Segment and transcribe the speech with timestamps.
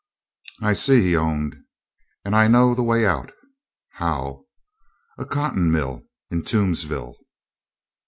[0.57, 1.57] "H'm, I see," he owned.
[2.25, 3.31] "And I know the way out."
[3.91, 4.45] "How?"
[5.19, 7.17] "A cotton mill in Toomsville."